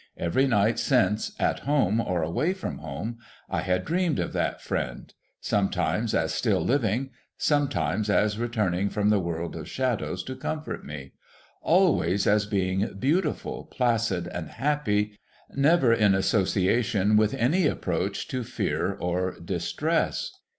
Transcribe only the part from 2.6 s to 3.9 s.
home, I had